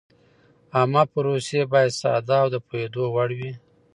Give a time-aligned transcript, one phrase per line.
[0.77, 3.51] عامه پروسې باید ساده او د پوهېدو وړ وي.